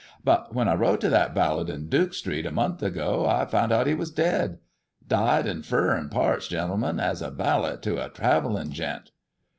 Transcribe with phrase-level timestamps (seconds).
[0.23, 3.71] But when I wrote to that Ballard in Duke Street, a month ago, I found
[3.71, 4.57] out he was dead
[5.07, 9.11] Died in furren parts, gentlemen, as a valet to a travelling gent."